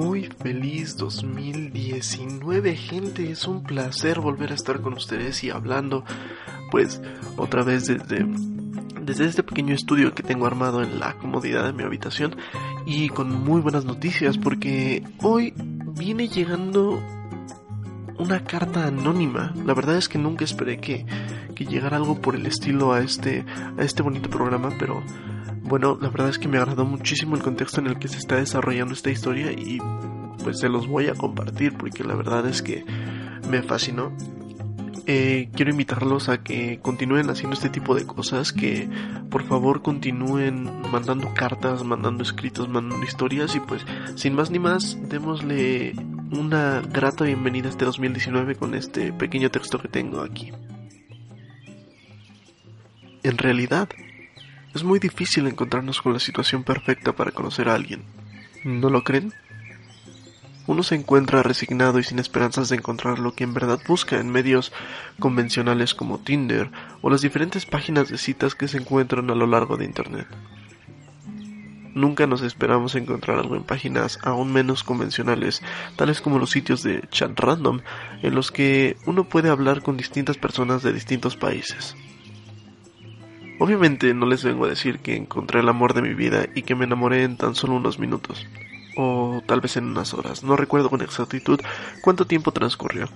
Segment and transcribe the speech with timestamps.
[0.00, 6.04] Muy feliz 2019 gente, es un placer volver a estar con ustedes y hablando
[6.70, 7.02] pues
[7.36, 8.24] otra vez desde,
[9.02, 12.34] desde este pequeño estudio que tengo armado en la comodidad de mi habitación
[12.86, 15.52] y con muy buenas noticias porque hoy
[15.98, 16.98] viene llegando
[18.18, 19.52] una carta anónima.
[19.66, 21.04] La verdad es que nunca esperé que,
[21.54, 23.44] que llegara algo por el estilo a este,
[23.76, 25.02] a este bonito programa, pero
[25.70, 28.34] bueno, la verdad es que me agradó muchísimo el contexto en el que se está
[28.34, 29.78] desarrollando esta historia y
[30.42, 32.84] pues se los voy a compartir porque la verdad es que
[33.48, 34.12] me fascinó.
[35.06, 38.88] Eh, quiero invitarlos a que continúen haciendo este tipo de cosas, que
[39.30, 44.98] por favor continúen mandando cartas, mandando escritos, mandando historias y pues sin más ni más
[45.08, 45.94] démosle
[46.32, 50.50] una grata bienvenida a este 2019 con este pequeño texto que tengo aquí.
[53.22, 53.88] En realidad,
[54.74, 58.02] es muy difícil encontrarnos con la situación perfecta para conocer a alguien.
[58.64, 59.32] ¿No lo creen?
[60.66, 64.30] Uno se encuentra resignado y sin esperanzas de encontrar lo que en verdad busca en
[64.30, 64.72] medios
[65.18, 69.76] convencionales como Tinder o las diferentes páginas de citas que se encuentran a lo largo
[69.76, 70.28] de Internet.
[71.92, 75.60] Nunca nos esperamos encontrar algo en páginas aún menos convencionales,
[75.96, 77.80] tales como los sitios de chat random,
[78.22, 81.96] en los que uno puede hablar con distintas personas de distintos países.
[83.60, 86.74] Obviamente no les vengo a decir que encontré el amor de mi vida y que
[86.74, 88.46] me enamoré en tan solo unos minutos,
[88.96, 91.60] o tal vez en unas horas, no recuerdo con exactitud
[92.00, 93.06] cuánto tiempo transcurrió.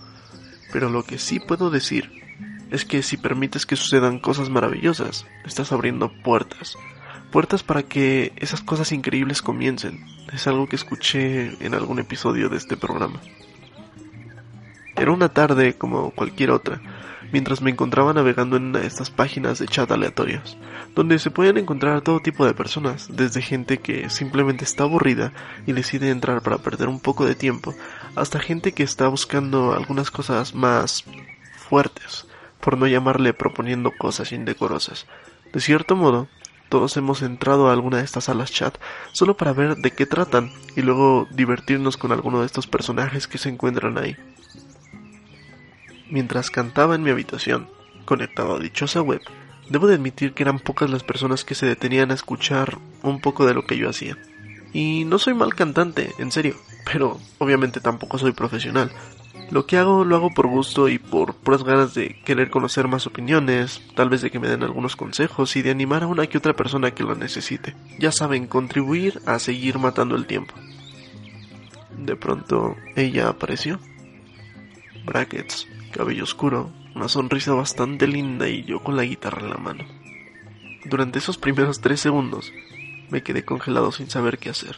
[0.71, 2.11] Pero lo que sí puedo decir
[2.71, 6.77] es que si permites que sucedan cosas maravillosas, estás abriendo puertas.
[7.33, 10.05] Puertas para que esas cosas increíbles comiencen.
[10.31, 13.19] Es algo que escuché en algún episodio de este programa.
[14.95, 16.83] Era una tarde como cualquier otra,
[17.35, 20.57] mientras me encontraba navegando en estas páginas de chat aleatorios,
[20.95, 25.33] donde se pueden encontrar todo tipo de personas, desde gente que simplemente está aburrida
[25.67, 27.75] y decide entrar para perder un poco de tiempo,
[28.15, 31.07] hasta gente que está buscando algunas cosas más
[31.57, 32.29] fuertes,
[32.61, 35.09] por no llamarle proponiendo cosas indecorosas.
[35.53, 36.29] De cierto modo,
[36.69, 38.79] todos hemos entrado a alguna de estas salas chat
[39.11, 43.39] solo para ver de qué tratan y luego divertirnos con alguno de estos personajes que
[43.39, 44.17] se encuentran ahí.
[46.15, 47.67] Mientras cantaba en mi habitación,
[48.05, 49.21] conectado a dichosa web,
[49.69, 53.45] debo de admitir que eran pocas las personas que se detenían a escuchar un poco
[53.47, 54.17] de lo que yo hacía.
[54.73, 56.55] Y no soy mal cantante, en serio,
[56.85, 58.93] pero obviamente tampoco soy profesional.
[59.51, 63.09] Lo que hago lo hago por gusto y por puras ganas de querer conocer más
[63.09, 66.39] opiniones, tal vez de que me den algunos consejos y de animar a una que
[66.39, 67.75] otra persona que lo necesite.
[67.99, 70.55] Ya saben, contribuir a seguir matando el tiempo.
[71.99, 73.81] De pronto ella apareció.
[75.05, 79.85] Brackets cabello oscuro, una sonrisa bastante linda y yo con la guitarra en la mano.
[80.85, 82.53] Durante esos primeros tres segundos
[83.11, 84.77] me quedé congelado sin saber qué hacer,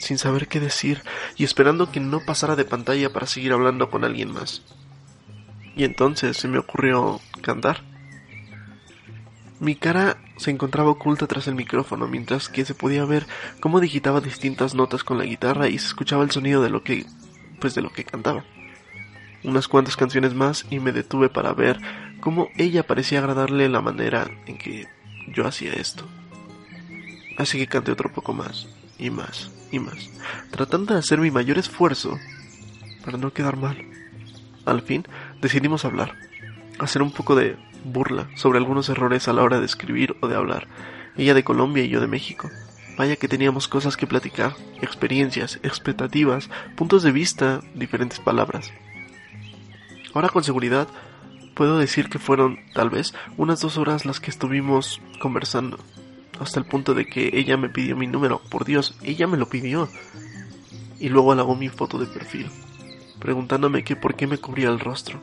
[0.00, 1.02] sin saber qué decir
[1.38, 4.62] y esperando que no pasara de pantalla para seguir hablando con alguien más.
[5.76, 7.82] Y entonces se me ocurrió cantar.
[9.60, 13.26] Mi cara se encontraba oculta tras el micrófono, mientras que se podía ver
[13.60, 17.06] cómo digitaba distintas notas con la guitarra y se escuchaba el sonido de lo que
[17.60, 18.44] pues de lo que cantaba
[19.44, 21.78] unas cuantas canciones más y me detuve para ver
[22.20, 24.88] cómo ella parecía agradarle la manera en que
[25.28, 26.06] yo hacía esto.
[27.36, 28.68] Así que canté otro poco más,
[28.98, 30.10] y más, y más,
[30.50, 32.18] tratando de hacer mi mayor esfuerzo
[33.04, 33.76] para no quedar mal.
[34.64, 35.04] Al fin
[35.40, 36.14] decidimos hablar,
[36.78, 40.36] hacer un poco de burla sobre algunos errores a la hora de escribir o de
[40.36, 40.68] hablar,
[41.16, 42.50] ella de Colombia y yo de México.
[42.96, 48.72] Vaya que teníamos cosas que platicar, experiencias, expectativas, puntos de vista, diferentes palabras.
[50.14, 50.88] Ahora con seguridad
[51.54, 55.78] puedo decir que fueron, tal vez, unas dos horas las que estuvimos conversando.
[56.40, 58.40] Hasta el punto de que ella me pidió mi número.
[58.48, 59.88] Por Dios, ella me lo pidió.
[61.00, 62.48] Y luego halagó mi foto de perfil,
[63.18, 65.20] preguntándome que por qué me cubría el rostro.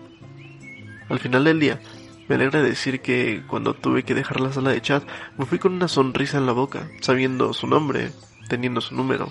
[1.09, 1.81] Al final del día,
[2.27, 5.03] me alegra decir que cuando tuve que dejar la sala de chat,
[5.37, 8.11] me fui con una sonrisa en la boca, sabiendo su nombre,
[8.47, 9.29] teniendo su número,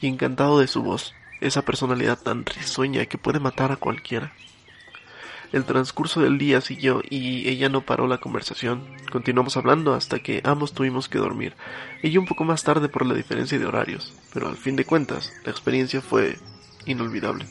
[0.00, 4.32] y encantado de su voz, esa personalidad tan risueña que puede matar a cualquiera.
[5.52, 8.86] El transcurso del día siguió y ella no paró la conversación.
[9.10, 11.56] Continuamos hablando hasta que ambos tuvimos que dormir.
[12.02, 15.32] Ella un poco más tarde por la diferencia de horarios, pero al fin de cuentas,
[15.44, 16.36] la experiencia fue
[16.86, 17.46] inolvidable.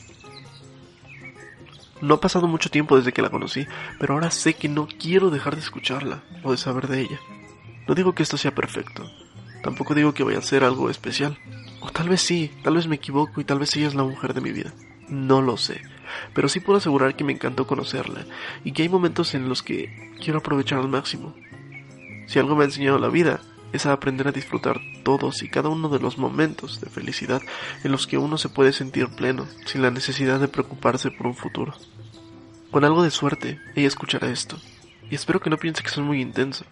[2.00, 3.66] No ha pasado mucho tiempo desde que la conocí,
[3.98, 7.20] pero ahora sé que no quiero dejar de escucharla o de saber de ella.
[7.86, 9.10] No digo que esto sea perfecto,
[9.62, 11.36] tampoco digo que vaya a ser algo especial.
[11.80, 14.32] O tal vez sí, tal vez me equivoco y tal vez ella es la mujer
[14.32, 14.72] de mi vida.
[15.10, 15.82] No lo sé
[16.34, 18.24] pero sí puedo asegurar que me encantó conocerla
[18.64, 21.34] y que hay momentos en los que quiero aprovechar al máximo.
[22.26, 23.40] Si algo me ha enseñado la vida
[23.72, 27.42] es a aprender a disfrutar todos y cada uno de los momentos de felicidad
[27.84, 31.34] en los que uno se puede sentir pleno, sin la necesidad de preocuparse por un
[31.34, 31.74] futuro.
[32.70, 34.58] Con algo de suerte, ella escuchará esto,
[35.10, 36.64] y espero que no piense que soy muy intenso,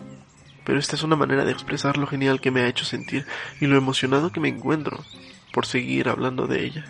[0.64, 3.26] pero esta es una manera de expresar lo genial que me ha hecho sentir
[3.61, 5.02] y lo emocionado que me encuentro
[5.52, 6.85] por seguir hablando de ella.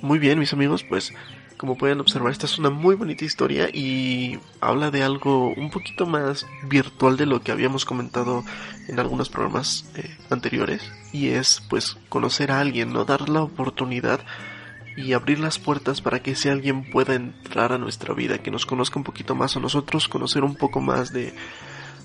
[0.00, 1.12] Muy bien, mis amigos, pues
[1.56, 6.06] como pueden observar, esta es una muy bonita historia y habla de algo un poquito
[6.06, 8.44] más virtual de lo que habíamos comentado
[8.86, 10.88] en algunos programas eh, anteriores.
[11.12, 13.04] Y es pues conocer a alguien, ¿no?
[13.04, 14.20] Dar la oportunidad
[14.96, 18.64] y abrir las puertas para que ese alguien pueda entrar a nuestra vida, que nos
[18.64, 21.34] conozca un poquito más a nosotros, conocer un poco más de,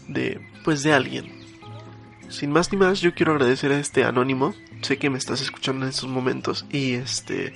[0.07, 1.31] de, pues de alguien.
[2.29, 4.55] Sin más ni más, yo quiero agradecer a este anónimo.
[4.81, 7.53] Sé que me estás escuchando en estos momentos y este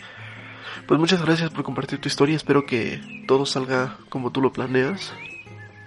[0.87, 2.35] pues muchas gracias por compartir tu historia.
[2.35, 5.13] Espero que todo salga como tú lo planeas.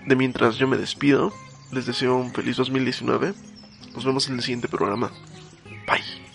[0.06, 1.32] De mientras yo me despido,
[1.72, 3.34] les deseo un feliz 2019.
[3.94, 5.10] Nos vemos en el siguiente programa.
[5.86, 6.29] Bye.